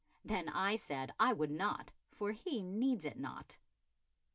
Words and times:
Then 0.25 0.49
I 0.49 0.77
said 0.77 1.13
I 1.19 1.31
would 1.31 1.51
not, 1.51 1.91
for 2.11 2.31
he 2.31 2.63
needs 2.63 3.05
it 3.05 3.19
not." 3.19 3.59